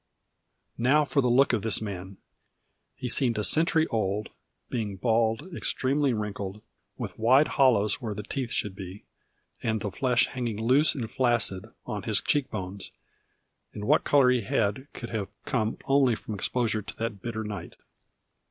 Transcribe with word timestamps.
Now 0.79 1.05
for 1.05 1.21
the 1.21 1.29
look 1.29 1.53
of 1.53 1.61
this 1.61 1.79
man, 1.79 2.17
he 2.95 3.07
seemed 3.07 3.37
a 3.37 3.43
century 3.43 3.85
old, 3.91 4.29
being 4.67 4.95
bald, 4.95 5.55
extremely 5.55 6.11
wrinkled, 6.11 6.63
with 6.97 7.19
wide 7.19 7.49
hollows 7.49 8.01
where 8.01 8.15
the 8.15 8.23
teeth 8.23 8.49
should 8.49 8.75
be, 8.75 9.03
and 9.61 9.79
the 9.79 9.91
flesh 9.91 10.25
hanging 10.25 10.59
loose 10.59 10.95
and 10.95 11.07
flaccid 11.11 11.65
on 11.85 12.01
his 12.01 12.19
cheek 12.19 12.49
bones; 12.49 12.89
and 13.73 13.85
what 13.85 14.03
colour 14.03 14.31
he 14.31 14.41
had 14.41 14.91
could 14.93 15.11
have 15.11 15.27
come 15.45 15.77
only 15.85 16.15
from 16.15 16.33
exposure 16.33 16.81
to 16.81 16.95
that 16.97 17.21
bitter 17.21 17.43
night. 17.43 17.75